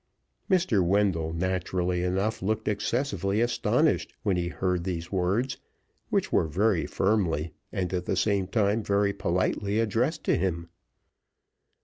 [0.49, 0.83] Mr.
[0.83, 5.57] Wendell naturally enough looked excessively astonished when he heard these words,
[6.09, 10.69] which were very firmly and, at the same time, very politely addressed to him.